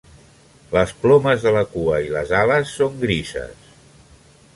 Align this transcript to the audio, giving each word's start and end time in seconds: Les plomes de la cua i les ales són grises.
Les 0.75 0.93
plomes 1.01 1.43
de 1.43 1.51
la 1.55 1.61
cua 1.73 1.99
i 2.05 2.09
les 2.15 2.33
ales 2.39 2.73
són 2.79 2.97
grises. 3.05 3.69